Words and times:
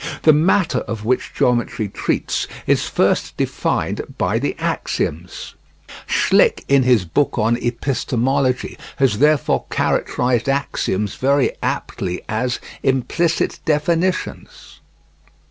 The 0.23 0.33
matter 0.33 0.79
of 0.79 1.05
which 1.05 1.31
geometry 1.35 1.87
treats 1.87 2.47
is 2.65 2.89
first 2.89 3.37
defined 3.37 4.01
by 4.17 4.39
the 4.39 4.55
axioms. 4.57 5.53
Schlick 6.07 6.65
in 6.67 6.81
his 6.81 7.05
book 7.05 7.37
on 7.37 7.55
epistemology 7.57 8.79
has 8.95 9.19
therefore 9.19 9.65
characterised 9.69 10.49
axioms 10.49 11.17
very 11.17 11.51
aptly 11.61 12.23
as 12.27 12.59
"implicit 12.81 13.59
definitions." 13.63 14.79